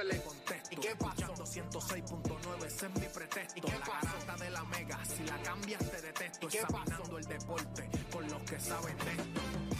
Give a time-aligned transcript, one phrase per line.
[0.00, 1.34] 10 a 12 le contesto, ¿y qué pasó?
[1.34, 5.90] 106.9, ese es mi pretexto, ¿y qué la garata de la mega, si la cambias
[5.90, 9.79] te detesto, examinando el deporte con los que saben de esto.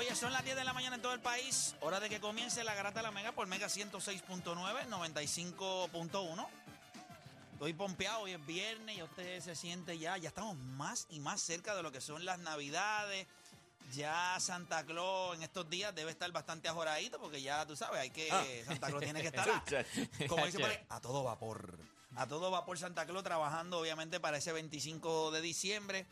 [0.00, 1.74] Oye, son las 10 de la mañana en todo el país.
[1.82, 6.46] Hora de que comience la garata de la Mega por Mega 106.9, 95.1.
[7.52, 11.42] Estoy pompeado, hoy es viernes y usted se siente ya, ya estamos más y más
[11.42, 13.26] cerca de lo que son las navidades.
[13.92, 18.08] Ya Santa Claus en estos días debe estar bastante ajoradito porque ya tú sabes, hay
[18.10, 19.64] que Santa Claus tiene que estar a-
[20.28, 21.78] como dice por ahí, a todo vapor.
[22.16, 26.06] A todo vapor Santa Claus trabajando obviamente para ese 25 de diciembre.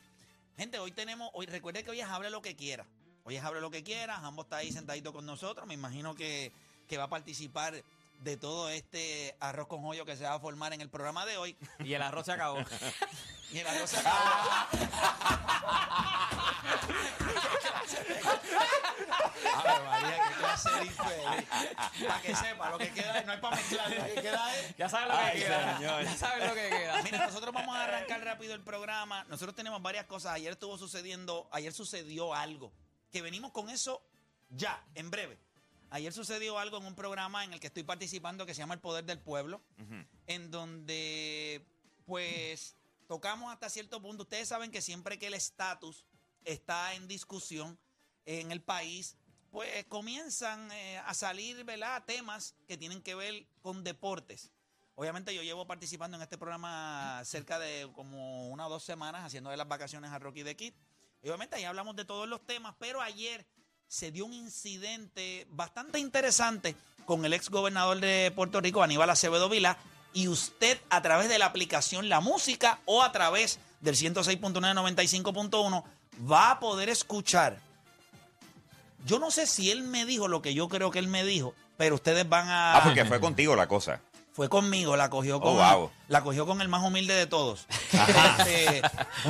[0.59, 2.85] Gente, hoy tenemos, hoy recuerde que hoy es hable lo que quiera.
[3.29, 5.67] Hoy es hable lo que quiera, ambos está ahí sentadito con nosotros.
[5.67, 6.51] Me imagino que,
[6.89, 7.75] que va a participar
[8.23, 11.37] de todo este arroz con joyo que se va a formar en el programa de
[11.37, 11.55] hoy.
[11.85, 12.57] Y el arroz se acabó.
[13.53, 14.19] Y el arroz se acabó.
[19.57, 21.49] Ave María, qué clase de infeliz.
[22.09, 24.77] Para que sepa, lo que queda es- no hay para mezclar, lo que queda es
[24.79, 25.77] Ya sabes lo que Ay, queda.
[25.77, 26.03] señor.
[26.05, 27.03] Ya sabes lo que queda.
[27.03, 29.25] Mira, nosotros vamos a arrancar rápido el programa.
[29.29, 30.33] Nosotros tenemos varias cosas.
[30.33, 32.73] Ayer estuvo sucediendo, ayer sucedió algo.
[33.11, 34.03] Que venimos con eso
[34.51, 35.39] ya, en breve.
[35.91, 38.81] Ayer sucedió algo en un programa en el que estoy participando que se llama El
[38.81, 39.63] Poder del Pueblo,
[40.27, 41.65] en donde,
[42.05, 42.77] pues,
[43.07, 44.25] tocamos hasta cierto punto.
[44.25, 46.05] Ustedes saben que siempre que el estatus
[46.45, 47.79] está en discusión
[48.27, 49.17] en el país,
[49.51, 54.53] pues comienzan eh, a salir, ¿verdad?, temas que tienen que ver con deportes.
[54.95, 59.49] Obviamente yo llevo participando en este programa cerca de como una o dos semanas haciendo
[59.49, 60.75] de las vacaciones a Rocky de Kid.
[61.23, 63.47] Y obviamente ahí hablamos de todos los temas, pero ayer
[63.89, 69.49] se dio un incidente bastante interesante con el ex gobernador de Puerto Rico, Aníbal Acevedo
[69.49, 69.79] Vila,
[70.13, 75.85] y usted a través de la aplicación La Música o a través del 106.995.1
[76.31, 77.59] va a poder escuchar.
[79.07, 81.55] Yo no sé si él me dijo lo que yo creo que él me dijo,
[81.77, 82.77] pero ustedes van a...
[82.77, 84.01] Ah, porque fue contigo la cosa.
[84.39, 85.91] Fue conmigo, la cogió con, Oh, wow.
[86.07, 87.67] la cogió con el más humilde de todos.
[87.91, 88.81] Este,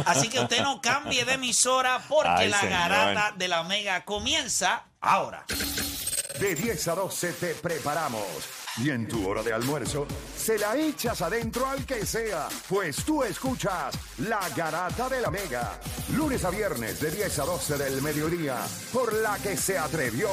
[0.04, 2.78] así que usted no cambie de emisora porque Ay, la señor.
[2.78, 5.46] garata de la mega comienza ahora.
[6.38, 8.22] De 10 a 12 te preparamos.
[8.76, 13.22] Y en tu hora de almuerzo, se la echas adentro al que sea, pues tú
[13.24, 15.80] escuchas La Garata de la Mega.
[16.12, 18.58] Lunes a viernes de 10 a 12 del mediodía,
[18.92, 20.28] por la que se atrevió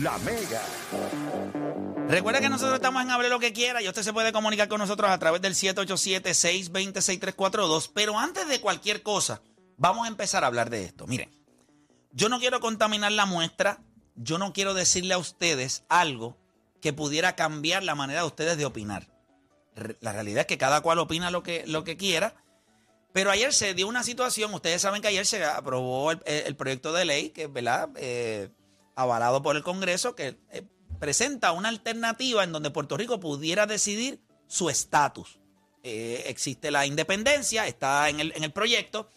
[0.00, 0.60] La Mega.
[2.08, 4.78] Recuerda que nosotros estamos en Hable lo que quiera y usted se puede comunicar con
[4.78, 7.90] nosotros a través del 787-620-6342.
[7.94, 9.40] Pero antes de cualquier cosa,
[9.76, 11.06] vamos a empezar a hablar de esto.
[11.06, 11.30] Miren,
[12.12, 13.80] yo no quiero contaminar la muestra,
[14.14, 16.36] yo no quiero decirle a ustedes algo
[16.80, 19.08] que pudiera cambiar la manera de ustedes de opinar.
[20.00, 22.34] La realidad es que cada cual opina lo que, lo que quiera.
[23.14, 26.92] Pero ayer se dio una situación, ustedes saben que ayer se aprobó el, el proyecto
[26.92, 27.88] de ley, que es ¿verdad?
[27.96, 28.50] Eh,
[28.94, 30.62] avalado por el Congreso, que eh,
[31.06, 35.40] presenta una alternativa en donde Puerto Rico pudiera decidir su estatus.
[35.82, 39.08] Eh, existe la independencia, está en el, en el proyecto,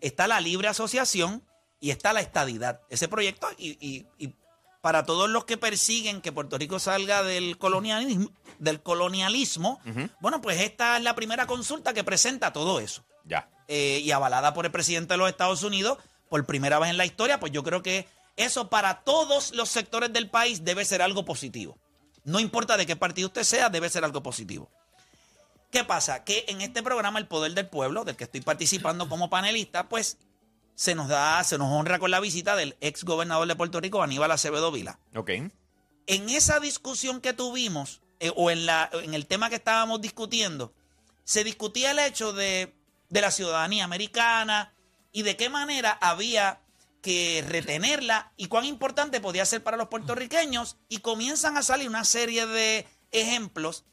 [0.00, 1.42] está la libre asociación
[1.80, 2.80] y está la estadidad.
[2.88, 4.34] Ese proyecto, y, y- y
[4.80, 9.80] para todos los que persiguen que Puerto Rico salga del colonialismo, del colonialismo
[10.20, 13.04] bueno, pues esta es la primera consulta que presenta todo eso.
[13.26, 13.50] Ya.
[13.68, 15.98] eh, y avalada por el presidente de los Estados Unidos
[16.30, 20.12] por primera vez en la historia, pues yo creo que eso para todos los sectores
[20.12, 21.78] del país debe ser algo positivo.
[22.24, 24.70] No importa de qué partido usted sea, debe ser algo positivo.
[25.70, 26.24] ¿Qué pasa?
[26.24, 30.18] Que en este programa El Poder del Pueblo, del que estoy participando como panelista, pues
[30.74, 34.02] se nos da, se nos honra con la visita del ex gobernador de Puerto Rico,
[34.02, 34.98] Aníbal Acevedo Vila.
[35.14, 35.30] Ok.
[36.06, 40.72] En esa discusión que tuvimos, eh, o en, la, en el tema que estábamos discutiendo,
[41.24, 42.74] se discutía el hecho de,
[43.08, 44.74] de la ciudadanía americana
[45.12, 46.60] y de qué manera había
[47.04, 52.02] que retenerla y cuán importante podía ser para los puertorriqueños y comienzan a salir una
[52.02, 53.84] serie de ejemplos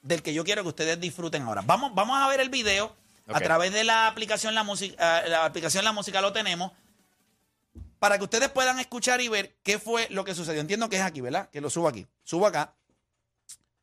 [0.00, 1.60] del que yo quiero que ustedes disfruten ahora.
[1.66, 2.96] Vamos, vamos a ver el video
[3.28, 6.72] a través de la aplicación la música, eh, la aplicación la música lo tenemos
[7.98, 10.62] para que ustedes puedan escuchar y ver qué fue lo que sucedió.
[10.62, 11.50] Entiendo que es aquí, ¿verdad?
[11.50, 12.06] Que lo subo aquí.
[12.24, 12.74] Subo acá.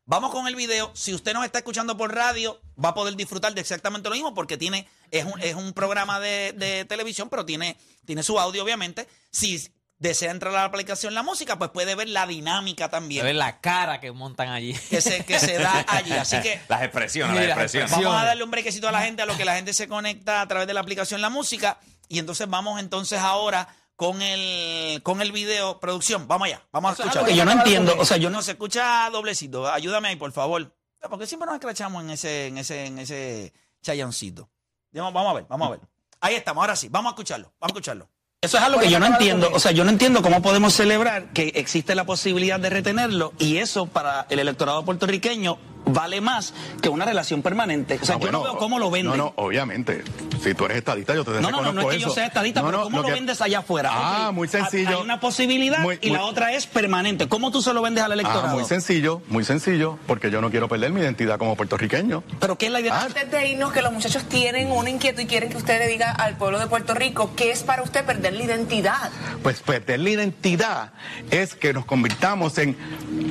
[0.06, 0.90] Vamos con el video.
[0.94, 4.34] Si usted nos está escuchando por radio, va a poder disfrutar de exactamente lo mismo
[4.34, 8.62] porque tiene, es un, es un programa de, de televisión, pero tiene, tiene su audio,
[8.62, 9.08] obviamente.
[9.30, 9.66] Si
[9.98, 13.60] desea entrar a la aplicación La Música, pues puede ver la dinámica también ve la
[13.60, 14.74] cara que montan allí.
[14.90, 16.12] que se, que se da allí.
[16.12, 17.84] Así que Las expresiones, Mira, las expresiones.
[17.90, 18.04] expresiones.
[18.04, 20.42] Vamos a darle un brequecito a la gente, a lo que la gente se conecta
[20.42, 21.78] a través de la aplicación La Música.
[22.08, 26.26] Y entonces vamos entonces ahora con el, con el video producción.
[26.26, 27.30] Vamos allá, vamos a escuchar.
[27.30, 29.70] yo no entiendo, o sea, yo no se escucha doblecito.
[29.70, 30.74] Ayúdame ahí, por favor.
[31.08, 33.52] Porque siempre nos escrachamos en ese, en ese, en ese
[33.82, 34.48] chayoncito.
[34.92, 35.80] Vamos vamos a ver, vamos a ver.
[36.20, 38.08] Ahí estamos, ahora sí, vamos a escucharlo, vamos a escucharlo.
[38.40, 39.50] Eso es algo que yo no entiendo.
[39.54, 43.56] O sea, yo no entiendo cómo podemos celebrar que existe la posibilidad de retenerlo y
[43.56, 47.98] eso para el electorado puertorriqueño vale más que una relación permanente.
[48.00, 49.16] O sea, Ah, yo no veo cómo lo venden.
[49.16, 50.02] No, no, obviamente.
[50.42, 52.60] Si tú eres estadista, yo te No, no, no, no es que yo sea estadista,
[52.60, 53.90] No, pero no, ¿cómo lo, que- vendes allá afuera?
[53.92, 54.88] Ah, muy sencillo.
[54.98, 57.28] Hay una posibilidad Muy- y muy- la otra es permanente.
[57.28, 58.48] ¿Cómo tú se lo vendes al electorado?
[58.48, 62.22] Ah, muy sencillo, muy sencillo, porque yo no quiero perder mi identidad como puertorriqueño.
[62.40, 62.94] ¿Pero qué es la idea?
[63.00, 65.86] Ah, Antes de irnos, que los muchachos tienen una inquietud y quieren que usted le
[65.88, 69.10] diga al pueblo de Puerto Rico qué es para usted perder la identidad.
[69.42, 70.92] Pues perder la identidad
[71.30, 72.76] es que nos convirtamos en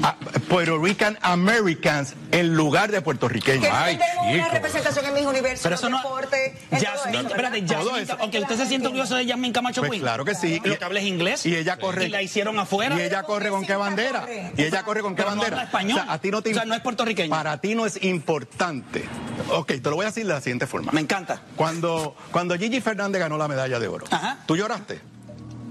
[0.04, 0.16] ah,
[0.50, 3.64] Puerto Rican Americans en lugar de puertorriqueños.
[3.64, 4.50] Que Ay, tenemos una chico.
[4.54, 5.98] representación en mis universos, Pero eso en no.
[6.00, 7.66] deporte, en todo Yasmín, eso, espérate,
[8.20, 10.02] aunque usted se siente orgulloso de Yasmín Camacho Pues Quinn.
[10.02, 10.62] claro que sí.
[10.64, 11.46] Lo que habla es inglés.
[11.46, 12.06] Y ella corre.
[12.06, 12.96] Y la hicieron afuera.
[12.98, 14.26] ¿Y ella corre con qué bandera?
[14.58, 15.58] ¿Y ella corre con qué Pero no bandera?
[15.58, 16.00] habla español.
[16.00, 17.30] O sea, a ti no te O sea, no es puertorriqueño.
[17.30, 19.04] Para ti no es importante.
[19.50, 20.92] Ok, te lo voy a decir de la siguiente forma.
[20.92, 21.42] Me encanta.
[21.56, 24.38] Cuando, cuando Gigi Fernández ganó la medalla de oro, Ajá.
[24.46, 25.02] ¿tú lloraste?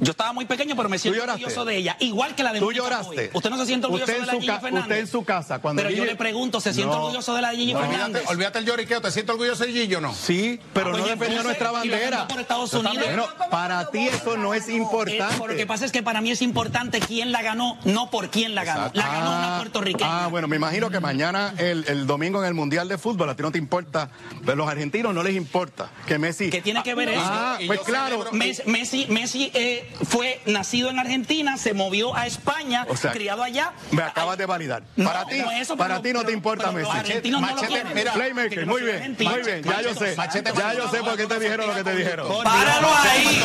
[0.02, 1.96] Yo estaba muy pequeño, pero me siento orgulloso de ella.
[2.00, 3.30] Igual que la de ¿Tú Mónica lloraste?
[3.34, 4.82] ¿Usted no se siente orgulloso usted de la Gigi Fernández?
[4.82, 7.42] Usted en su casa, cuando Pero yo Gigi- le pregunto, ¿se siente No, orgulloso de
[7.42, 7.78] la de Gigi no.
[7.80, 8.24] Fernández?
[8.26, 10.12] Olvídate el lloriqueo, ¿te sientes orgulloso de Gillo o no?
[10.12, 12.26] Sí, pero Pues no defendió nuestra bandera.
[12.26, 12.96] por Estados Unidos.
[13.06, 15.38] Bueno, para ti eso no es Eh, importante.
[15.46, 18.56] Lo que pasa es que para mí es importante quién la ganó, no por quién
[18.56, 18.90] la ganó.
[18.94, 20.24] La ganó una puertorriqueña.
[20.24, 23.36] Ah, bueno, me imagino que mañana, el, el domingo en el Mundial de Fútbol, a
[23.36, 24.10] ti no te importa,
[24.44, 26.50] pero los argentinos no les importa que Messi...
[26.50, 27.20] ¿Qué tiene que ver eso?
[27.24, 28.24] Ah, pues claro.
[28.32, 33.42] Messi, Messi, Messi, eh, fue nacido en Argentina, se movió a España, O sea, criado
[33.42, 33.72] allá.
[33.90, 34.84] Me acabas de validar.
[34.96, 36.88] No, para ti, no es eso, para pero- ti no te pero- importa pero los
[36.88, 37.00] Messi.
[37.00, 37.94] argentinos no lo Machete, quieren.
[37.94, 39.30] mira, Playmaker, muy bien, argentino.
[39.30, 41.84] muy bien, ya yo sé, Machete, ya yo sé por qué te dijeron lo que
[41.84, 42.42] te dijeron.
[42.44, 43.42] ¡Páralo ahí!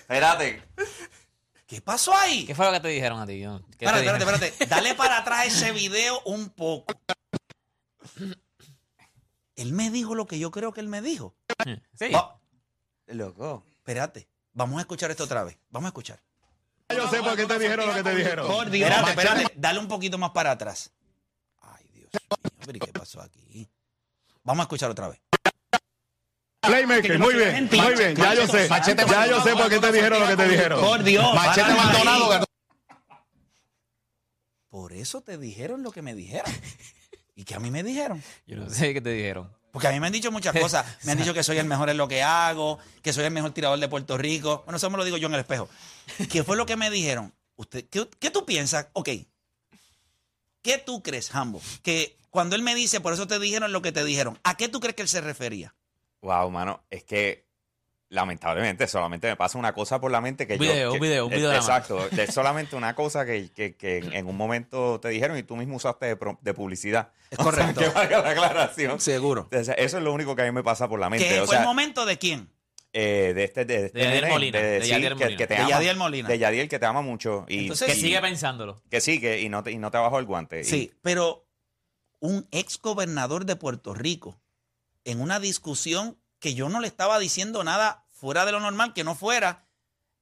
[0.00, 0.62] Espérate.
[1.66, 2.44] ¿Qué pasó ahí?
[2.44, 3.40] ¿Qué fue lo que te dijeron a ti?
[3.40, 4.66] Yo- ¿qué te Espérate, espérate, espérate.
[4.74, 6.94] Dale para atrás ese video un poco.
[9.56, 11.34] Él me dijo lo que yo creo que él me dijo.
[11.98, 12.08] Sí.
[12.10, 12.38] Va-
[13.06, 13.64] Loco.
[13.70, 15.58] espérate, vamos a escuchar esto otra vez.
[15.70, 16.20] Vamos a escuchar.
[16.88, 18.46] Ya yo sé por qué te dijeron lo que te dijeron.
[18.74, 19.54] Espérate, espérate.
[19.56, 20.92] Dale un poquito más para atrás.
[21.60, 22.38] Ay, Dios mío.
[22.64, 23.68] pero ¿y ¿Qué pasó aquí?
[24.42, 25.20] Vamos a escuchar otra vez.
[26.60, 28.68] Playmaker, muy bien, muy bien, ya yo sé.
[28.68, 30.80] Machete, Ya yo sé por qué te dijeron lo que te dijeron.
[30.80, 31.34] Por Dios.
[31.34, 31.74] Machete.
[31.74, 32.44] Maldonado.
[34.68, 36.50] Por eso te dijeron lo que me dijeron.
[37.34, 38.22] ¿Y qué a mí me dijeron?
[38.46, 39.52] Yo no sé qué te dijeron.
[39.72, 40.86] Porque a mí me han dicho muchas cosas.
[41.02, 43.50] Me han dicho que soy el mejor en lo que hago, que soy el mejor
[43.52, 44.62] tirador de Puerto Rico.
[44.64, 45.68] Bueno, eso me lo digo yo en el espejo.
[46.30, 47.34] ¿Qué fue lo que me dijeron?
[47.56, 48.86] Usted, ¿qué, qué tú piensas?
[48.92, 49.08] Ok.
[50.62, 51.60] ¿Qué tú crees, Hambo?
[51.82, 54.68] Que cuando él me dice, por eso te dijeron lo que te dijeron, ¿a qué
[54.68, 55.74] tú crees que él se refería?
[56.20, 57.46] Wow, mano, es que
[58.12, 60.72] lamentablemente solamente me pasa una cosa por la mente que Un yo...
[60.72, 61.52] video, que- un video, un video.
[61.52, 65.56] Exacto, es solamente una cosa que, que- que en, un momento te dijeron y tú
[65.56, 67.10] mismo usaste de, pro- de publicidad.
[67.30, 67.80] Es correcto.
[67.80, 69.00] que valga la aclaración.
[69.00, 69.48] Seguro.
[69.50, 71.26] O sea, eso es lo único que a mí me pasa por la mente.
[71.26, 72.50] ¿Qué o fue sea, el momento de quién?
[72.94, 75.38] eh, de este, de este De Yadiel nene, Molina, de sí, Yadiel que, Molina.
[75.38, 76.28] que te De Yadiel Molina.
[76.28, 78.82] De Yadiel que te ama mucho y Entonces, Que y- sigue pensándolo.
[78.90, 80.60] que sigue y no te, y no te bajó el guante.
[80.60, 81.46] Y- Sí, pero
[82.20, 84.38] un ex gobernador de Puerto Rico
[85.04, 89.04] en una discusión que yo no le estaba diciendo nada fuera de lo normal, que
[89.04, 89.64] no fuera,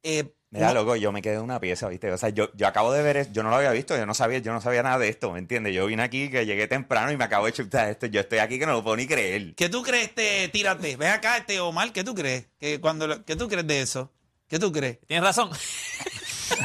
[0.05, 2.11] eh, Mira, loco, yo me quedé en una pieza, ¿viste?
[2.11, 4.15] O sea, yo, yo acabo de ver, es- yo no lo había visto, yo no
[4.15, 5.73] sabía, yo no sabía nada de esto, ¿me entiendes?
[5.75, 8.07] Yo vine aquí, que llegué temprano y me acabo de chutar esto.
[8.07, 9.55] Yo estoy aquí que no lo puedo ni creer.
[9.55, 10.97] ¿Qué tú crees, este, tírate?
[10.97, 12.49] Ven acá, este Omar, ¿qué tú crees?
[12.59, 14.13] ¿Qué, cuando, lo- ¿Qué tú crees de eso?
[14.49, 14.99] ¿Qué tú crees?
[15.07, 15.51] Tienes razón.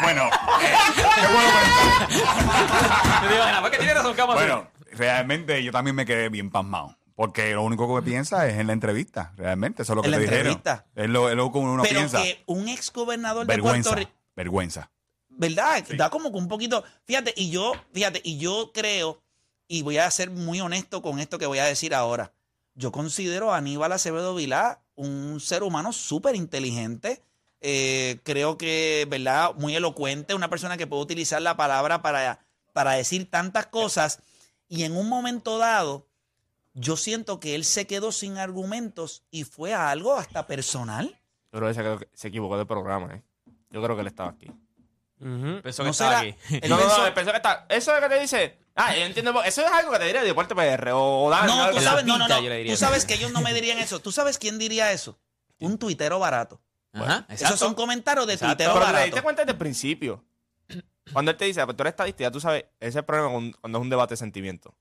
[0.02, 2.08] Bueno, eh, qué bueno preguntar.
[3.22, 4.16] Te digo, "Ana, ¿por qué tienes razón?
[4.16, 6.98] ¿Qué vamos a hacer?" Bueno, realmente yo también me quedé bien pasmado.
[7.16, 9.84] Porque lo único que piensa es en la entrevista, realmente.
[9.84, 10.48] Eso es lo que En la te dijeron.
[10.48, 10.86] entrevista.
[10.96, 12.22] Es lo, es lo que uno Pero piensa.
[12.22, 13.92] que un ex gobernador de Vergüenza.
[13.92, 14.22] Puerto Rico.
[14.36, 14.92] Vergüenza.
[15.30, 15.84] ¿Verdad?
[15.98, 16.84] Da como que un poquito.
[17.06, 19.22] Fíjate, y yo, fíjate, y yo creo,
[19.68, 22.34] y voy a ser muy honesto con esto que voy a decir ahora.
[22.74, 27.22] Yo considero a Aníbal Acevedo Vilá un ser humano súper inteligente.
[27.62, 29.54] Eh, creo que, ¿verdad?
[29.56, 34.20] Muy elocuente, una persona que puede utilizar la palabra para, para decir tantas cosas.
[34.68, 36.08] Y en un momento dado,
[36.76, 41.20] yo siento que él se quedó sin argumentos y fue a algo hasta personal.
[41.52, 43.24] Yo creo que se, se equivocó de programa, ¿eh?
[43.72, 44.52] Yo creo que él estaba aquí.
[45.18, 46.36] Pensó ¿No que estaba será- aquí.
[46.62, 47.66] Él No, no, pensó- no, pensó que está.
[47.70, 48.58] Eso es que te dice.
[48.76, 49.42] Ah, yo entiendo.
[49.44, 51.84] Eso es algo que te diría de Deporte PR o, o Dani, No, algo tú
[51.84, 52.44] sabes, no, no, pinta, no.
[52.44, 52.86] yo le diría Tú eso.
[52.86, 54.00] sabes que ellos no me dirían eso.
[54.00, 55.18] ¿Tú sabes quién diría eso?
[55.60, 56.60] Un tuitero barato.
[56.92, 57.58] Ajá, Esos exacto.
[57.58, 58.56] son comentarios de Exacto.
[58.56, 59.24] tuitero Pero te barato.
[59.24, 60.24] cuenta desde el principio.
[61.14, 63.32] Cuando él te dice, pues tú eres estadista, ya tú sabes, ese es el problema
[63.32, 64.76] con- cuando es un debate de sentimiento.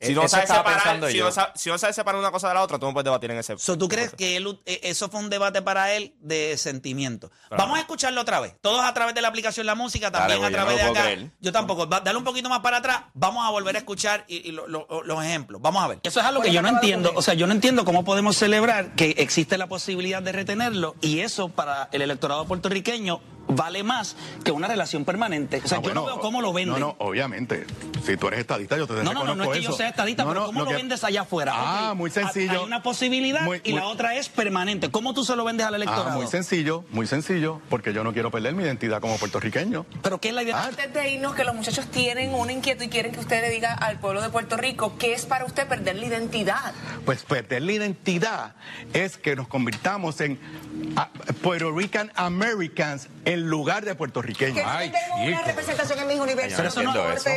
[0.00, 1.24] Si Eh, no, sabes separar, si, yo.
[1.24, 3.32] no sa- si no sabes separar una cosa de la otra, tú no puedes debatir
[3.32, 3.58] en ese.
[3.58, 7.32] So, ¿Tú crees que él, eh, eso fue un debate para él de sentimiento?
[7.50, 8.54] Vamos a escucharlo otra vez.
[8.60, 11.02] Todos a través de la aplicación La Música, también Dale, a través no de acá.
[11.02, 11.30] creer.
[11.40, 11.88] Yo tampoco.
[11.88, 13.00] Va- Dale un poquito más para atrás.
[13.14, 15.60] Vamos a volver a escuchar y, y lo- lo- los ejemplos.
[15.60, 15.98] Vamos a ver.
[16.04, 17.12] Eso es algo que yo no entiendo.
[17.16, 21.20] O sea, yo no entiendo cómo podemos celebrar que existe la posibilidad de retenerlo y
[21.20, 25.60] eso para el electorado puertorriqueño vale más que una relación permanente.
[25.64, 26.78] O sea, Ah, yo no veo cómo lo venden.
[26.80, 27.66] No, no, obviamente.
[28.04, 30.24] Si tú eres estadista, yo te No, no, no, no es que yo sea estadista,
[30.24, 31.52] No, pero no, ¿cómo lo, que- vendes allá afuera?
[31.54, 32.60] Ah, muy sencillo.
[32.60, 34.90] Hay una posibilidad Muy- y la otra es permanente.
[34.90, 36.10] ¿Cómo tú se lo vendes al electorado?
[36.10, 39.86] Ah, muy sencillo, muy sencillo, porque yo no quiero perder mi identidad como puertorriqueño.
[40.02, 40.64] ¿Pero qué es la idea?
[40.64, 43.72] Antes de irnos, que los muchachos tienen una inquietud y quieren que usted le diga
[43.74, 46.72] al pueblo de Puerto Rico qué es para usted perder la identidad.
[47.04, 48.54] Pues perder la identidad
[48.92, 50.38] es que nos convirtamos en
[50.96, 51.08] ah,
[51.42, 54.64] Puerto Rican Americans en lugar de puertorriqueños.
[54.66, 56.54] Ay, tengo una representación en mis universos.
[56.56, 57.30] Pero eso no- esto,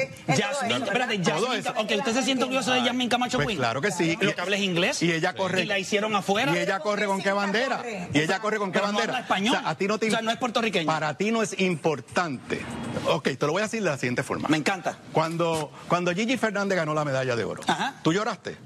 [0.85, 1.71] espérate, eso.
[1.71, 4.17] ok, ¿usted se siente orgulloso de Yasmín Camacho Pues claro que sí.
[4.19, 5.01] Lo que habla es inglés.
[5.01, 5.63] Y ella corre.
[5.63, 6.53] Y la hicieron afuera.
[6.55, 7.83] ¿Y ella corre con qué bandera?
[8.13, 9.19] ¿Y ella corre con qué bandera?
[9.19, 9.57] español.
[9.63, 10.85] A ti no te O sea, no es puertorriqueño.
[10.87, 12.61] Para ti no es importante.
[13.07, 14.47] Ok, te lo voy a decir de la siguiente forma.
[14.49, 14.97] Me encanta.
[15.13, 17.95] Cuando, cuando Gigi Fernández ganó la medalla de oro, Ajá.
[18.03, 18.57] ¿tú lloraste?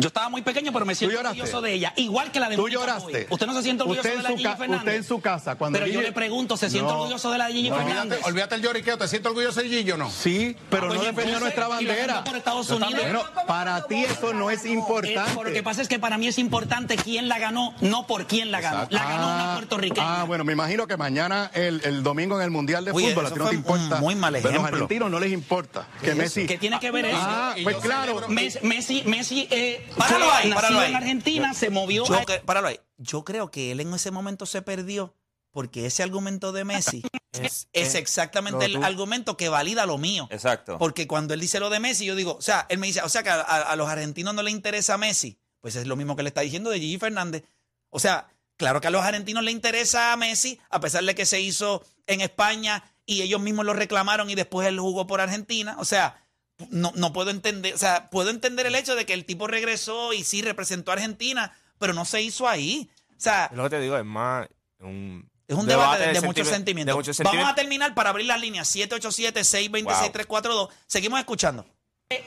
[0.00, 1.92] Yo estaba muy pequeño, pero me siento orgulloso de ella.
[1.96, 3.26] Igual que la de ¿Tú lloraste?
[3.30, 4.78] ¿Usted no se siente orgulloso de la Gigi Fernández?
[4.78, 6.98] usted en su casa, cuando Pero yo Gigi- le pregunto, ¿se siente No.
[7.00, 7.76] orgulloso de la Gigi No.
[7.76, 8.00] Fernández?
[8.24, 8.98] Olvídate, olvídate el lloriqueo.
[8.98, 10.10] ¿Te sientes orgulloso de Gillo o no?
[10.10, 12.24] Sí, pero Pues no defendió entonces, nuestra bandera.
[12.24, 13.26] por Estados Unidos.
[13.46, 15.34] Para ti eso no es Eh, importante.
[15.44, 18.50] Lo que pasa es que para mí es importante quién la ganó, no por quién
[18.50, 18.86] la ganó.
[18.90, 20.20] La ganó una Ah, puertorriqueña.
[20.20, 23.26] Ah, bueno, me imagino que mañana, el, el domingo en el Mundial de Uy, Fútbol,
[23.26, 23.96] a ti no te importa.
[24.00, 24.76] muy mal Pero a los ejemplo.
[24.76, 26.46] argentinos no les importa que Messi...
[26.46, 27.16] ¿Qué tiene que ver eso?
[27.20, 28.12] Ah, pues claro.
[28.20, 30.90] celebro- Messi, Messi, Messi eh, Páralo ahí, nacido páralo ahí.
[30.90, 32.80] en Argentina, se movió Yo, a- cre- páralo ahí.
[32.98, 35.14] Yo creo que él en ese momento se perdió
[35.52, 40.28] porque ese argumento de Messi es, es exactamente el tú- argumento que valida lo mío.
[40.30, 40.78] Exacto.
[40.78, 43.08] Porque cuando él dice lo de Messi, yo digo, o sea, él me dice, o
[43.08, 45.38] sea, que a, a- a los argentinos no le interesa Messi.
[45.60, 47.44] Pues es lo mismo que le está diciendo de Gigi Fernández.
[47.90, 51.26] O sea, claro que a los argentinos le interesa a Messi, a pesar de que
[51.26, 55.76] se hizo en España y ellos mismos lo reclamaron y después él jugó por Argentina.
[55.78, 56.22] O sea,
[56.70, 60.12] no, no puedo entender, o sea, puedo entender el hecho de que el tipo regresó
[60.12, 62.90] y sí representó a Argentina, pero no se hizo ahí.
[63.10, 64.48] O sea, lo que te digo, es más.
[64.80, 66.92] Un es un debate, de, de muchos sentimi- sentimientos.
[66.92, 70.68] de muchos Vamos a terminar para abrir las líneas 787-626-342.
[70.86, 71.66] Seguimos escuchando.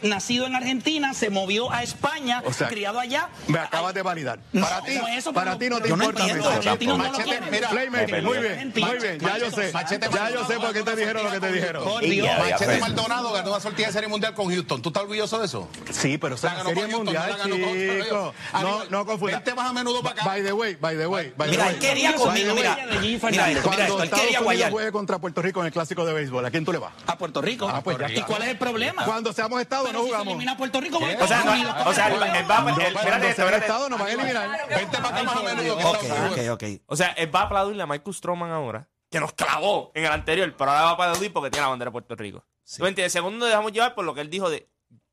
[0.01, 3.27] Nacido en Argentina, se movió a España, O sea, criado allá.
[3.47, 4.39] Me acabas de validar.
[4.53, 8.37] Para No, ti, no, eso, para ti no te importa no Machete, mira, Playmaker, muy
[8.37, 8.87] bien, Argentina.
[8.87, 9.73] muy bien, ya yo sé.
[9.73, 11.83] Machete Ya yo sé por qué te dijeron lo que te dijeron.
[11.83, 12.29] Por Dios.
[12.39, 12.79] Machete pues.
[12.79, 14.81] Maldonado ganó una sortida de serie mundial con Houston.
[14.81, 15.67] ¿Tú estás orgulloso de eso?
[15.91, 17.67] Sí, pero eso es La serie mundial, no chico.
[18.13, 19.35] No, Aníbal, no confunda.
[19.35, 20.23] vente más a menudo para acá.
[20.25, 21.73] By the way, by the way, by the Mira, way.
[21.73, 24.71] él quería conmigo, mira, mira esto, mira esto, él Estados quería guayar.
[24.71, 26.93] juegue contra Puerto Rico en el clásico de béisbol, ¿a quién tú le vas?
[27.05, 27.67] A Puerto Rico.
[27.69, 29.03] Ah, pues ¿Y cuál es el problema?
[29.03, 30.27] Cuando seamos Estado no si se jugamos.
[30.27, 31.75] elimina a Puerto Rico, va a O sea, Estados no, Unidos.
[31.87, 33.57] o sea, él, él va, Cuando espérate.
[33.57, 34.67] Estado nos van a eliminar.
[34.69, 35.77] Vente para acá más a menudo.
[35.77, 36.63] que Ok, estamos- ok, ok.
[36.87, 40.11] O sea, él va a aplaudirle a Michael Stroman ahora, que nos clavó en el
[40.11, 42.45] anterior, pero ahora va a aplaudir porque tiene la bandera de Puerto Rico.
[42.77, 43.11] ¿Tú entiendes?
[43.13, 44.69] Segundo, nos dejamos llevar por lo que él dijo de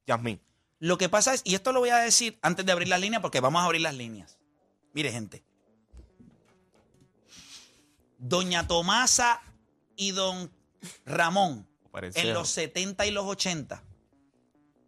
[0.07, 0.40] Yasmín.
[0.79, 3.21] Lo que pasa es, y esto lo voy a decir antes de abrir las líneas,
[3.21, 4.38] porque vamos a abrir las líneas.
[4.95, 5.45] Mire, gente.
[8.19, 9.43] Doña Tomasa
[9.97, 10.50] y don
[11.05, 12.21] Ramón, Parece.
[12.21, 13.83] en los 70 y los 80,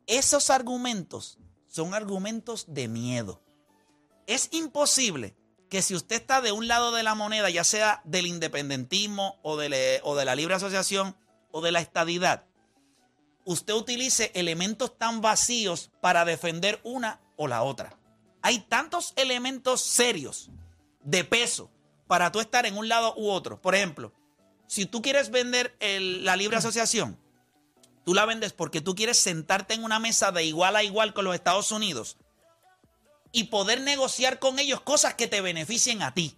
[0.06, 3.42] esos argumentos son argumentos de miedo.
[4.26, 5.34] Es imposible
[5.68, 9.56] que si usted está de un lado de la moneda, ya sea del independentismo o
[9.56, 11.16] de, la libre asociación
[11.50, 12.44] o de la estadidad,
[13.46, 17.98] usted utilice elementos tan vacíos para defender una o la otra.
[18.42, 20.50] Hay tantos elementos serios
[21.02, 21.70] de peso
[22.06, 23.62] para tú estar en un lado u otro.
[23.62, 24.12] Por ejemplo,
[24.66, 27.18] si tú quieres vender la libre asociación,
[28.04, 31.24] tú la vendes porque tú quieres sentarte en una mesa de igual a igual con
[31.24, 32.16] los Estados Unidos
[33.32, 36.36] y poder negociar con ellos cosas que te beneficien a ti.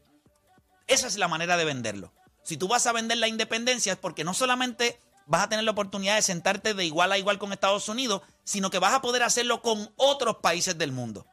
[0.87, 2.13] Esa es la manera de venderlo.
[2.43, 5.71] Si tú vas a vender la independencia es porque no solamente vas a tener la
[5.71, 9.23] oportunidad de sentarte de igual a igual con Estados Unidos, sino que vas a poder
[9.23, 11.27] hacerlo con otros países del mundo.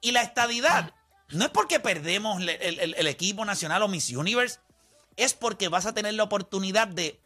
[0.00, 0.94] Y la estadidad
[1.28, 4.58] no es porque perdemos el- el equipo nacional o Miss Universe,
[5.16, 7.19] es porque vas a tener la oportunidad de,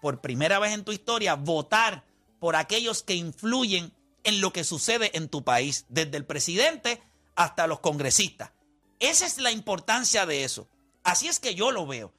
[0.00, 2.04] por primera vez en tu historia, votar
[2.38, 3.92] por aquellos que influyen
[4.24, 7.02] en lo que sucede en tu país, desde el presidente
[7.36, 8.52] hasta los congresistas.
[8.98, 10.68] Esa es la importancia de eso.
[11.02, 12.12] Así es que yo lo veo.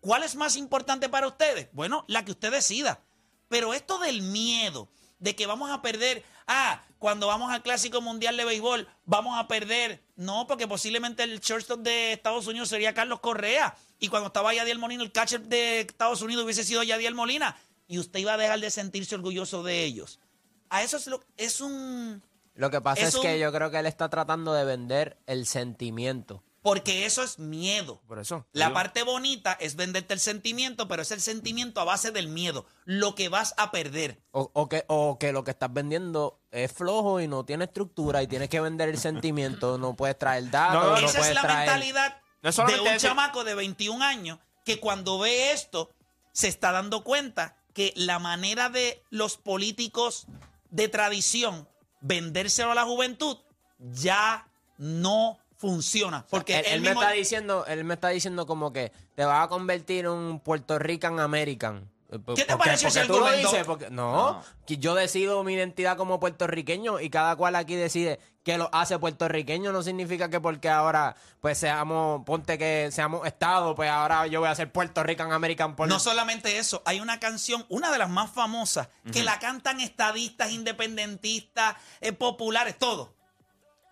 [0.00, 1.68] ¿Cuál es más importante para ustedes?
[1.72, 3.02] Bueno, la que usted decida.
[3.48, 8.36] Pero esto del miedo, de que vamos a perder, ah, cuando vamos al Clásico Mundial
[8.36, 10.02] de Béisbol, vamos a perder.
[10.22, 13.74] No, porque posiblemente el shortstop de Estados Unidos sería Carlos Correa.
[13.98, 17.56] Y cuando estaba Yadiel Molina, el catcher de Estados Unidos hubiese sido Yadiel Molina.
[17.88, 20.20] Y usted iba a dejar de sentirse orgulloso de ellos.
[20.70, 22.22] A eso es, lo, es un...
[22.54, 25.46] Lo que pasa Es es, que yo creo que él está tratando de vender el
[25.46, 26.42] sentimiento.
[26.62, 28.00] Porque eso es miedo.
[28.06, 28.46] Por eso.
[28.52, 32.66] La parte bonita es venderte el sentimiento, pero es el sentimiento a base del miedo.
[32.84, 34.22] Lo que vas a perder.
[34.30, 38.22] O, o que, o que lo que estás vendiendo es flojo y no tiene estructura
[38.22, 39.76] y tienes que vender el sentimiento.
[39.76, 41.58] No puedes traer datos, No, no, Esa es la traer...
[41.58, 45.90] mentalidad No es de un chamaco de 21 años que cuando ve esto
[46.32, 50.26] se está dando cuenta que la manera de los políticos
[50.70, 51.68] de tradición
[52.00, 53.38] vendérselo a la juventud
[53.78, 56.26] ya no funciona.
[56.28, 59.44] Porque él, él él me está diciendo, él me está diciendo como que te vas
[59.44, 61.88] a convertir en un Puerto Rican American.
[62.10, 63.50] Eh, ¿Qué te pareció ese porque tú lo argumento?
[63.50, 68.18] dices, porque no, que yo decido mi identidad como puertorriqueño y cada cual aquí decide
[68.42, 73.76] que lo hace puertorriqueño no significa que porque ahora pues seamos ponte que seamos estado,
[73.76, 77.20] pues ahora yo voy a ser Puerto Rican American por No solamente eso, hay una
[77.20, 83.14] canción, una de las más famosas, que la cantan estadistas, independentistas, eh, populares, todo.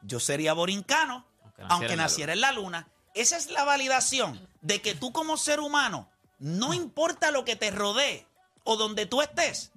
[0.03, 1.30] Yo sería borincano,
[1.69, 2.89] aunque naciera en la luna.
[3.15, 7.71] Esa es la validación de que tú como ser humano, no importa lo que te
[7.71, 8.27] rodee
[8.65, 9.73] o donde tú estés,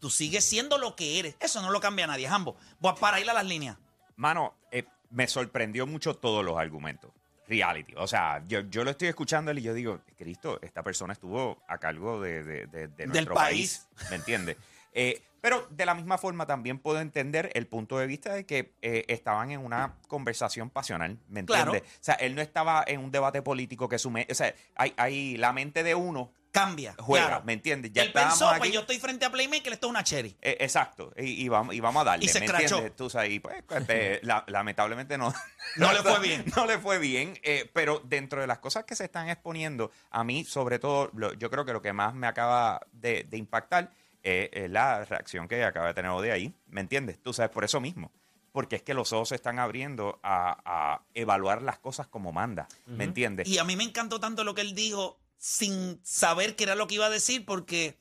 [0.00, 1.36] tú sigues siendo lo que eres.
[1.40, 2.56] Eso no lo cambia nadie, Jambo.
[2.80, 3.76] Voy para ir a las líneas.
[4.16, 7.10] Mano, eh, me sorprendió mucho todos los argumentos.
[7.48, 7.94] Reality.
[7.96, 11.78] O sea, yo, yo lo estoy escuchando y yo digo, Cristo, esta persona estuvo a
[11.78, 13.86] cargo de, de- de- de nuestro país.
[13.96, 14.10] país.
[14.10, 14.56] ¿Me entiendes?
[14.92, 18.72] Eh, pero de la misma forma también puedo entender el punto de vista de que
[18.80, 21.74] eh, estaban en una conversación pasional, ¿me Claro.
[21.74, 21.92] entiendes?
[22.00, 24.26] O sea, él no estaba en un debate político que sume...
[24.30, 26.94] O sea, hay, hay la mente de uno Cambia.
[26.98, 27.44] juega, claro.
[27.46, 27.92] ¿me entiendes?
[27.94, 28.58] Ya Él pensó, aquí.
[28.58, 30.36] pues yo estoy frente a Playmaker, esto es una cherry.
[30.42, 32.74] Eh, exacto, y, y vamos, y vamos a darle, Y se ¿me escrachó.
[32.76, 32.94] entiendes?
[32.96, 35.32] Tú sabes, y pues, este, la- lamentablemente no,
[35.76, 36.44] No le fue bien.
[36.54, 40.24] No le fue bien, eh, pero dentro de las cosas que se están exponiendo, a
[40.24, 43.90] mí, sobre todo, lo- yo creo que lo que más me acaba de, de impactar
[44.22, 47.20] eh, es la reacción que acaba de tener de ahí, ¿me entiendes?
[47.22, 48.12] Tú sabes, por eso mismo.
[48.52, 52.68] Porque es que los ojos se están abriendo a, a evaluar las cosas como manda,
[52.86, 53.48] ¿me entiendes?
[53.48, 56.86] Y a mí me encantó tanto lo que él dijo sin saber qué era lo
[56.86, 57.98] que iba a decir porque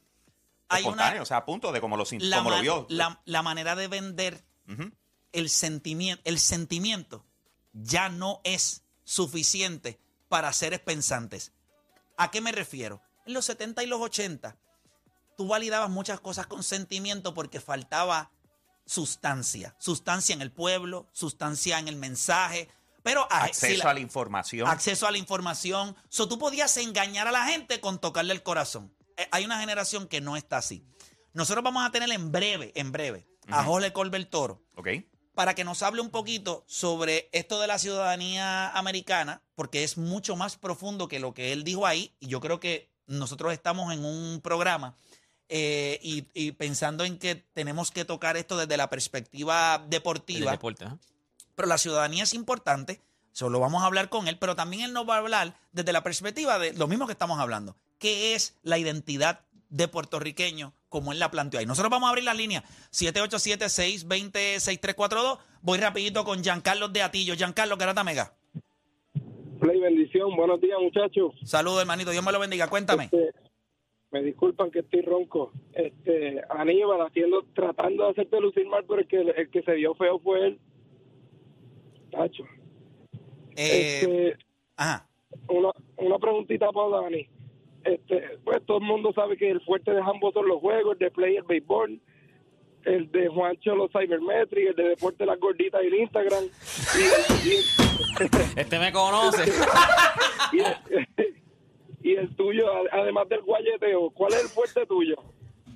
[0.68, 2.86] hay Espontáneo, una o sea, a punto de como lo, la, como lo ma- vio.
[2.90, 4.44] la- la manera de vender
[5.32, 7.26] el sentimiento el sentimiento
[7.74, 11.54] ya no es suficiente para seres pensantes.
[12.18, 13.02] ¿A qué me refiero?
[13.26, 14.58] En los 70 y los 80
[15.42, 18.30] tú validabas muchas cosas con sentimiento porque faltaba
[18.86, 22.70] sustancia, sustancia en el pueblo, sustancia en el mensaje,
[23.02, 24.68] pero ah, si Acceso la- a la información.
[24.68, 25.96] acceso a la información.
[26.10, 28.94] So, tú podías engañar a la gente con tocarle el corazón.
[29.18, 30.86] Eh, hay una generación que no está así.
[31.34, 34.90] Nosotros vamos a tener en breve, en breve, a Jorge Colbert Toro ¿Ok?
[35.34, 40.36] para que nos hable un poquito sobre esto de la ciudadanía americana, porque es mucho
[40.36, 44.06] más profundo que lo que él dijo ahí, y yo creo que nosotros estamos en
[44.06, 44.96] un programa
[45.54, 50.86] eh, y, y pensando en que tenemos que tocar esto desde la perspectiva deportiva, deporte,
[51.56, 53.02] pero la ciudadanía es importante,
[53.34, 56.04] solo vamos a hablar con él, pero también él nos va a hablar desde la
[56.04, 61.20] perspectiva de lo mismo que estamos hablando, que es la identidad de puertorriqueño como él
[61.20, 61.66] la planteó ahí.
[61.66, 65.38] Nosotros vamos a abrir la línea 787-620-6342.
[65.62, 67.36] Voy rapidito con Giancarlo de Atillo.
[67.36, 68.32] Giancarlo, Garata Mega.
[69.60, 71.34] Play bendición, buenos días muchachos.
[71.44, 72.12] Saludos, hermanito.
[72.12, 72.68] Dios me lo bendiga.
[72.68, 73.04] Cuéntame.
[73.06, 73.41] Este,
[74.12, 75.52] me disculpan que estoy ronco.
[75.74, 79.96] Este, Aníbal haciendo, tratando de hacerte lucir mal, pero el que, el que se vio
[79.96, 80.60] feo fue él.
[82.12, 82.44] Tacho.
[83.56, 84.38] Eh, Este,
[84.76, 85.08] Ajá.
[85.48, 87.28] Una, una preguntita para Dani.
[87.86, 91.00] Este, pues todo el mundo sabe que el fuerte de ambos son los juegos, el
[91.00, 92.00] de play el béisbol,
[92.86, 96.44] el de Juancho los cybermetrics, el de deporte las gorditas y el Instagram.
[96.44, 99.52] Y, y- Este me conoce.
[100.54, 100.60] y
[102.04, 105.16] y el tuyo, además del guayeteo, ¿cuál es el fuerte tuyo?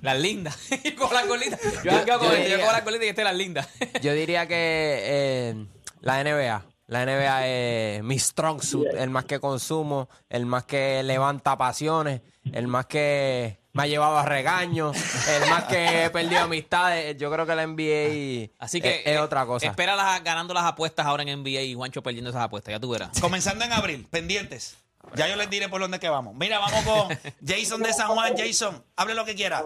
[0.02, 0.58] Las lindas.
[0.98, 1.60] con las golitas.
[1.84, 3.68] Yo, Yo- yo, yo yo diría- con las golitas y este las lindas.
[4.02, 4.56] Yo diría que
[5.04, 5.66] eh,
[6.02, 6.64] la NBA.
[6.88, 12.22] La NBA es mi strong suit, el más que consumo, el más que levanta pasiones,
[12.54, 14.96] el más que me ha llevado a regaños,
[15.28, 17.18] el más que he perdido amistades.
[17.18, 19.66] Yo creo que la NBA Así que es, es eh, otra cosa.
[19.66, 22.72] Espera las- ganando las apuestas ahora en NBA y Juancho perdiendo esas apuestas.
[22.74, 23.20] Ya tú verás.
[23.20, 24.78] Comenzando en abril, pendientes.
[25.16, 26.36] Ya yo les diré por dónde que vamos.
[26.36, 28.34] Mira, vamos con Jason de San Juan.
[28.38, 29.66] Jason, hable lo que quiera.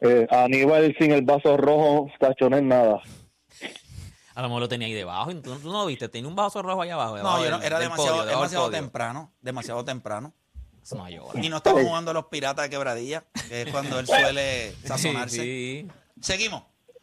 [0.00, 3.00] Eh, Aníbal sin el vaso rojo, tacho, no es nada.
[4.34, 5.34] A lo mejor lo tenía ahí debajo.
[5.36, 6.08] ¿Tú, tú no lo viste?
[6.10, 7.16] Tenía un vaso rojo allá abajo.
[7.16, 9.32] No, yo no, era del demasiado, podio, demasiado temprano.
[9.40, 10.34] Demasiado temprano.
[10.94, 11.08] No.
[11.42, 15.42] Y no estamos jugando los piratas de quebradilla, que es cuando él suele sazonarse.
[15.42, 15.88] Sí,
[16.20, 16.62] Seguimos.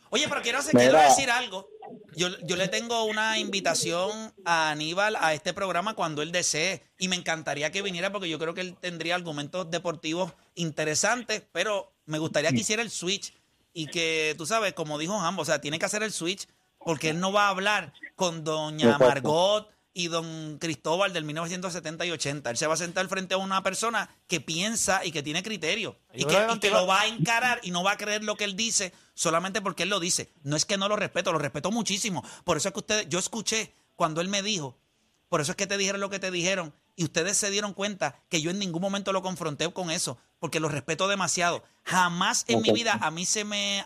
[0.10, 0.89] Oye, pero quiero, hacer, Mira.
[0.89, 1.67] quiero decir algo.
[2.15, 6.84] Yo, yo le tengo una invitación a Aníbal a este programa cuando él desee.
[7.00, 11.91] Y me encantaría que viniera porque yo creo que él tendría argumentos deportivos interesantes, pero
[12.06, 13.34] me gustaría que hiciera el switch
[13.74, 17.10] y que, tú sabes, como dijo Jambo, o sea, tiene que hacer el switch porque
[17.10, 18.98] él no va a hablar con doña.
[18.98, 22.50] Margot y don Cristóbal del 1970 y 80.
[22.50, 25.98] Él se va a sentar frente a una persona que piensa y que tiene criterio
[26.14, 28.56] y que, y lo va a encarar y no va a creer lo que él
[28.56, 30.32] dice solamente porque él lo dice.
[30.44, 32.24] No es que no lo respeto, lo respeto muchísimo.
[32.44, 34.78] Por eso es que ustedes, yo escuché cuando él me dijo,
[35.30, 38.20] por eso es que te dijeron lo que te dijeron y ustedes se dieron cuenta
[38.30, 41.64] que yo en ningún momento lo confronté con eso, porque lo respeto demasiado.
[41.84, 43.86] Jamás en mi vida a mí se me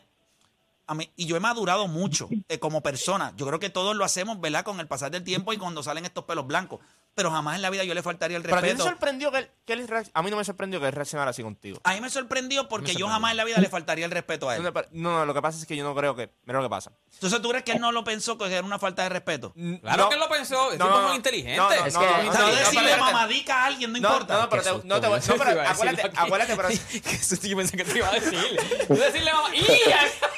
[0.88, 3.34] a mí- y yo he madurado mucho eh, como persona.
[3.36, 4.64] Yo creo que todos lo hacemos, ¿verdad?
[4.64, 6.80] Con el pasar del tiempo y cuando salen estos pelos blancos.
[7.14, 8.90] Pero jamás en la vida yo le faltaría el Pero a ti te respeto.
[8.90, 11.42] sorprendió que él, que él reacc- A mí no me sorprendió que él reaccionara así
[11.42, 11.80] contigo.
[11.84, 13.14] A mí me sorprendió porque Me yo sorprendió.
[13.14, 14.64] jamás en la vida le faltaría el respeto a él.
[14.92, 16.30] No, no, lo que pasa es que yo no creo que.
[16.46, 16.92] Mira lo que pasa.
[17.16, 19.52] Entonces, ¿tú crees que él no lo pensó que era una falta de respeto?
[19.82, 20.10] Claro No.
[20.10, 20.72] que él lo pensó.
[20.72, 21.16] Es No, tipo no, muy no.
[21.16, 21.58] inteligente.
[21.58, 23.02] No, no, Es no, que- no, no, No, no, no, decirle espérate.
[23.02, 24.34] mamadica a alguien no No, importa.
[24.36, 26.20] no, no, pero Qué te- susto, no te voy no, pero iba a decir acuérdate,
[26.20, 26.70] acuérdate, pero.
[27.42, 28.60] Que yo pensé que te iba a decir.
[28.88, 29.32] Tú decirle.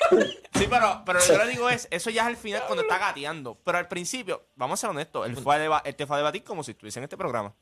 [0.55, 2.81] Sí, pero, pero lo que yo le digo es, eso ya es al final cuando
[2.83, 3.57] está gateando.
[3.63, 6.19] Pero al principio, vamos a ser honestos, él, fue a deba- él te fue a
[6.19, 7.53] debatir como si estuviese en este programa.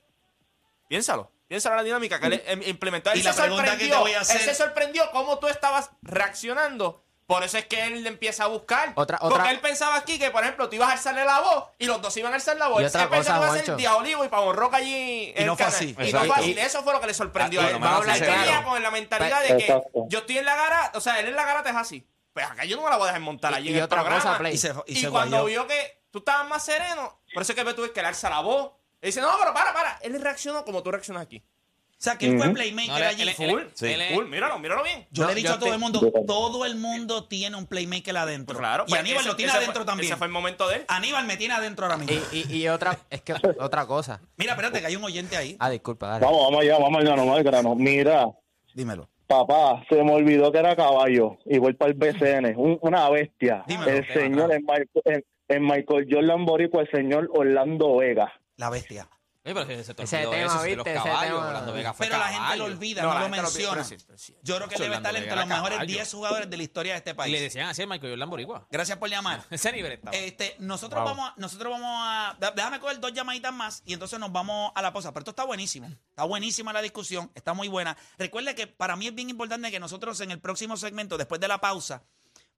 [0.88, 1.32] Piénsalo.
[1.48, 3.12] Piénsalo la dinámica que él em- implementó.
[3.12, 3.96] Él Y la se pregunta que sorprendió.
[3.96, 7.04] te voy a hacer- Él se sorprendió cómo tú estabas reaccionando.
[7.26, 8.94] Por eso es que él le empieza a buscar.
[8.96, 11.86] Otra- Porque él pensaba aquí que, por ejemplo, tú ibas a alzarle la voz y
[11.86, 12.80] los dos iban a alzar la voz.
[12.80, 13.76] Y Él otra él pensó cosa, que iba a ser Juancho.
[13.78, 15.34] Diabolivo y Pavón Roca allí.
[15.36, 15.78] en no el fue canal.
[15.78, 15.96] así.
[16.10, 16.52] Y no fue así.
[16.54, 17.78] Y- Eso fue lo que le sorprendió Ah, a él.
[17.80, 18.70] vamos a claro.
[18.70, 20.06] con la mentalidad Pues, de que Exacto.
[20.08, 20.98] yo estoy en la garata.
[20.98, 22.08] O sea, él en la garata es así.
[22.38, 23.86] Pues acá yo no me la voy a dejar montar allí Y- en y el
[23.86, 24.22] otra programa.
[24.24, 24.54] cosa, Play.
[24.54, 25.66] Y se- y Y, se cuando guayó.
[25.66, 28.30] vio que tú estabas más sereno, por eso es que tú ves que le alza
[28.30, 28.74] la voz.
[29.02, 29.98] Y dice, no, pero para, para.
[30.04, 31.38] Él reaccionó como tú reaccionas aquí.
[31.40, 33.22] O sea, que él fue playmaker No, él- allí.
[33.24, 34.26] él- Full, él- sí, él full.
[34.28, 35.08] Míralo, míralo bien.
[35.10, 37.66] yo No, le he dicho a todo te- el mundo, todo el mundo tiene un
[37.66, 38.56] playmaker adentro.
[38.60, 40.12] Claro, y pues Aníbal ese- lo tiene adentro fue- también.
[40.12, 40.86] Ese fue el momento de él.
[40.90, 42.16] Aníbal me tiene adentro ahora mismo.
[42.32, 44.22] Y, y, y otra, es que otra cosa.
[44.36, 45.58] Mira, espérate, que hay un oyente ahí.
[45.60, 46.24] Ah, disculpa, dale.
[46.24, 47.74] Vamos, vamos allá, vamos al grano, vamos al grano.
[47.76, 48.28] Mira,
[48.76, 49.10] Dímelo.
[49.28, 53.64] Papá, se me olvidó que era caballo y voy para el BCN, un- una bestia.
[53.68, 54.66] Dímelo, el señor, en
[55.06, 58.32] en, en Michael Jordan Boricua, el señor Orlando Vega.
[58.58, 59.08] La bestia.
[59.54, 60.76] Pero se te Ese olvidó tema, eso, ¿viste?
[60.78, 61.36] los Ese caballos.
[61.36, 62.58] tema- Orlando Vega fue Pero la gente caballo.
[62.68, 63.72] lo olvida, No, lo gente lo olvida, menciona.
[63.74, 64.36] pero sí, pero sí.
[64.44, 65.94] Yo creo que debe Orlando estar Vega entre era los mejores caballo.
[65.94, 67.40] 10 jugadores de la historia de este Y le país.
[67.42, 68.68] decían así a Michael Jordan Boricua.
[68.70, 69.44] Gracias por llamar.
[69.50, 70.16] Ese nivel estaba.
[70.18, 71.10] Este, nosotros Wow.
[71.12, 74.72] vamos a, nosotros vamos a, da- déjame coger dos llamaditas más y entonces nos vamos
[74.76, 75.12] a la pausa.
[75.14, 77.98] Pero esto está buenísimo, está buenísima la discusión, está muy buena.
[78.18, 81.48] Recuerde que para mí es bien importante que nosotros en el próximo segmento, después de
[81.48, 82.04] la pausa,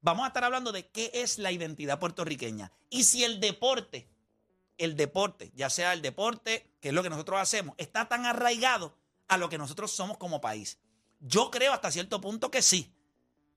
[0.01, 4.07] vamos a estar hablando de qué es la identidad puertorriqueña y si el deporte,
[4.79, 8.95] el deporte, ya sea el deporte, que es lo que nosotros hacemos, está tan arraigado
[9.27, 10.79] a lo que nosotros somos como país.
[11.19, 12.91] Yo creo hasta cierto punto que sí,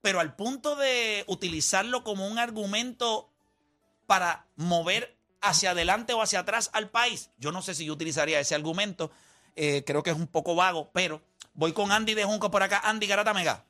[0.02, 3.30] pero al punto de utilizarlo como un argumento
[4.06, 8.40] para mover hacia adelante o hacia atrás al país, yo no sé si yo utilizaría
[8.40, 9.10] ese argumento.
[9.54, 11.22] Eh, creo que es un poco vago, pero
[11.54, 12.80] voy con Andy de Junco por acá.
[12.84, 13.64] Andy Garata Mega.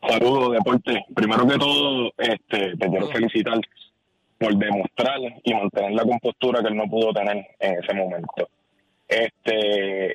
[0.00, 1.04] Saludos, deporte.
[1.14, 3.60] Primero que todo, este, te quiero felicitar
[4.38, 8.48] por demostrar y mantener la compostura que él no pudo tener en ese momento.
[9.08, 10.14] Este,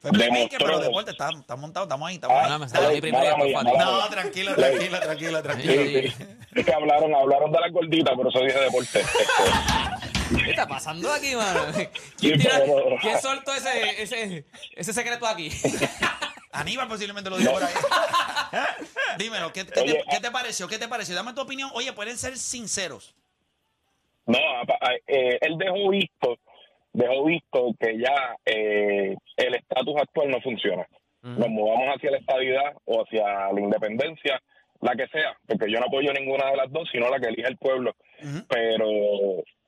[0.00, 2.16] Fue demostró, pero deporte, está, está montado, estamos ahí.
[2.16, 2.68] Estamos Ah, ahí.
[2.68, 3.70] salió mi primero Fati.
[3.78, 5.72] No, tranquilo, tranquilo, tranquilo, tranquilo.
[5.74, 6.24] Sí, sí.
[6.54, 9.00] Es que hablaron, hablaron de la gordita, por eso dije deporte.
[9.00, 11.60] Este, ¿Qué está pasando aquí, mano?
[12.18, 15.50] ¿Quién, tira- pero- ¿quién soltó ese, ese, ese secreto aquí?
[16.52, 17.72] Aníbal posiblemente lo dijo por ahí.
[19.18, 20.68] Dímelo, ¿qué, qué te, Oye, qué te pareció?
[20.68, 21.14] ¿Qué te pareció?
[21.14, 21.70] Dame tu opinión.
[21.74, 23.14] Oye, pueden ser sinceros.
[24.26, 24.38] No,
[25.06, 26.38] eh, él dejó visto
[26.92, 30.86] dejó visto que ya eh, el estatus actual no funciona.
[31.22, 34.42] Nos movamos hacia la estabilidad o hacia la independencia,
[34.80, 37.46] la que sea, porque yo no apoyo ninguna de las dos, sino la que elija
[37.46, 37.94] el pueblo.
[38.48, 38.88] Pero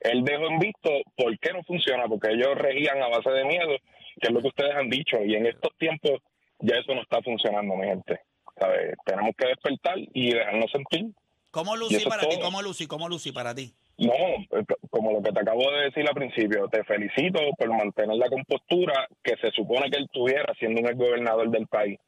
[0.00, 3.76] él dejó en visto por qué no funciona, porque ellos regían a base de miedo,
[4.20, 6.20] que es lo que ustedes han dicho, y en estos tiempos
[6.58, 8.20] ya eso no está funcionando, mi gente.
[8.58, 8.96] ¿Sabes?
[9.04, 11.06] Tenemos que despertar y dejarnos sentir.
[11.52, 12.36] ¿Cómo Lucy para ti?
[12.40, 12.88] ¿Cómo Lucy?
[12.88, 13.74] ¿Cómo Lucy para ti?
[13.96, 18.16] No, eh, como lo que te acabo de decir al principio, te felicito por mantener
[18.16, 21.98] la compostura que se supone que él tuviera siendo un gobernador del país.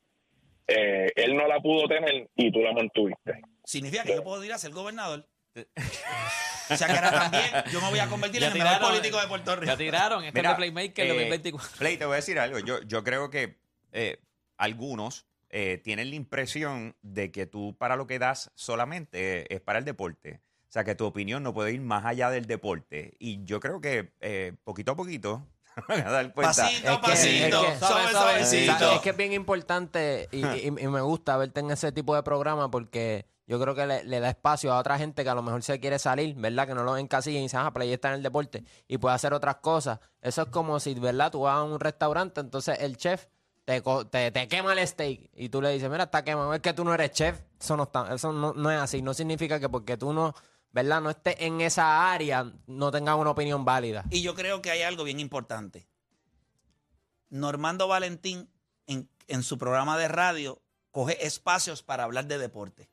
[0.66, 3.40] Eh, él no la pudo tener y tú la mantuviste.
[3.64, 5.26] Significa que yo puedo ir a ser gobernador.
[6.68, 8.96] O sea que ahora también yo me voy a convertir Ya en el mejor tiraron,
[8.96, 9.66] político de Puerto Rico.
[9.66, 11.78] Ya tiraron, este Mira, es de Playmaker eh, 2024.
[11.78, 12.58] Play, te voy a decir algo.
[12.58, 13.58] Yo, yo creo que
[13.92, 14.18] eh,
[14.56, 19.78] algunos eh, tienen la impresión de que tú para lo que das solamente es para
[19.78, 20.40] el deporte.
[20.76, 23.16] O sea, que tu opinión no puede ir más allá del deporte.
[23.18, 25.46] Y yo creo que eh, poquito a poquito
[25.88, 26.52] van a dar cuenta.
[26.54, 28.94] Pasito, Es que- pasito, es que-.
[28.96, 32.22] Es que es bien importante y, y- y me gusta verte en ese tipo de
[32.22, 35.40] programa porque yo creo que le, le da espacio a otra gente que a lo
[35.42, 36.66] mejor se quiere salir, ¿verdad?
[36.68, 39.32] Que no lo encasillen y dicen, ah, Play está en el deporte y puede hacer
[39.32, 39.98] otras cosas.
[40.20, 41.30] Eso es como si, ¿verdad?
[41.32, 43.28] Tú vas a un restaurante, entonces el chef
[43.64, 46.74] te, te, te quema el steak y tú le dices, mira, está quemado, es que
[46.74, 47.40] tú no eres chef.
[47.58, 49.00] Eso no, está, eso no, no es así.
[49.00, 50.34] No significa que porque tú no,
[50.76, 51.00] ¿verdad?
[51.00, 54.04] No estés en esa área, no tengas una opinión válida.
[54.10, 55.88] Y yo creo que hay algo bien importante.
[57.30, 58.50] Normando Valentín
[58.86, 60.60] en, en su programa de radio
[60.90, 62.90] coge espacios para hablar de deporte.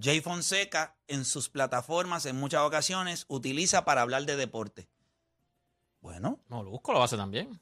[0.00, 4.88] Jay Fonseca en sus plataformas en muchas ocasiones utiliza para hablar de deporte.
[6.00, 6.40] Bueno.
[6.48, 7.60] Molusco lo hace también.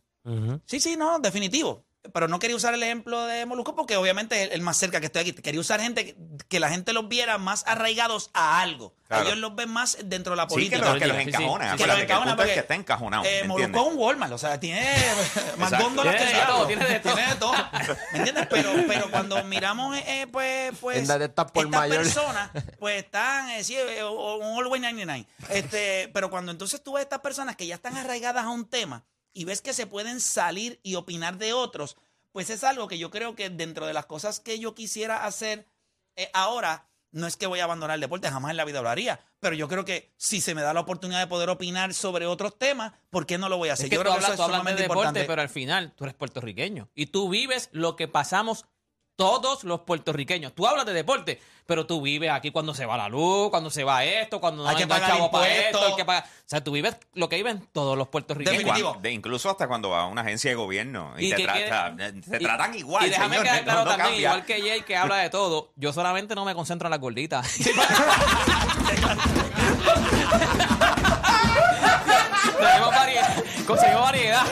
[0.67, 1.85] Sí, sí, no, definitivo.
[2.13, 5.07] Pero no quería usar el ejemplo de Molusco porque obviamente es el más cerca que
[5.07, 5.33] estoy aquí.
[5.33, 6.17] Quería usar gente que,
[6.49, 8.95] que la gente los viera más arraigados a algo.
[9.09, 9.25] Claro.
[9.27, 10.77] Ellos los ven más dentro de la Sí, política.
[10.79, 11.29] que los, que los Sí, sí.
[11.31, 11.77] encajona.
[11.77, 13.25] Que los encajona punto es que porque, está encajonado.
[13.25, 14.87] eh, ¿me Molusco es un Walmart, o sea, tiene
[15.59, 17.15] más góndolas que Tiene de todo, tiene de todo.
[17.15, 17.53] Tiene de todo.
[18.13, 18.47] ¿Me entiendes?
[18.49, 24.05] Pero, pero cuando miramos, eh, pues, pues de estas personas, pues están, eh, sí, eh,
[24.05, 25.27] un All Way 99.
[25.51, 29.05] Este, pero cuando entonces tú ves estas personas que ya están arraigadas a un tema
[29.39, 31.97] y ves que se pueden salir y opinar de otros,
[32.33, 35.69] pues es algo que yo creo que dentro de las cosas que yo quisiera hacer
[36.17, 38.89] eh, ahora, no es que voy a abandonar el deporte, jamás en la vida lo
[38.89, 42.27] haría, pero yo creo que si se me da la oportunidad de poder opinar sobre
[42.27, 43.87] otros temas, ¿por qué no lo voy a hacer?
[43.87, 45.25] Es que yo tú creo hablas, que tú eso es hablas de deporte, importante.
[45.25, 46.91] pero al final tú eres puertorriqueño.
[46.97, 48.65] Y tú vives lo que pasamos
[49.23, 50.53] todos los puertorriqueños.
[50.55, 53.83] Tú hablas de deporte, pero tú vives aquí cuando se va la luz, cuando se
[53.83, 55.75] va esto, cuando no Hay que venga el pagar chavo para impuestos.
[55.81, 59.03] esto, hay que pagar- O sea, tú vives lo que viven todos los puertorriqueños.
[59.03, 61.53] De- incluso hasta cuando va a una agencia de gobierno y, Y te, que tra-
[61.53, 61.97] quede- tra-
[62.31, 63.07] te y- tratan igual.
[63.07, 64.29] Y déjame señor, quedar claro no también, cambia.
[64.29, 67.59] igual que Jay, que habla de todo, yo solamente no me concentro en las gorditas.
[72.57, 74.47] Tenemos variedad, conseguimos variedad.